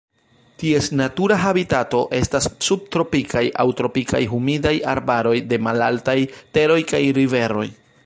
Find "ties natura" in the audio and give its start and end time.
0.61-1.37